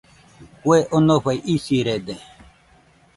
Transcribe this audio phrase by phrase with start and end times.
[0.63, 2.15] Kue onofai isirede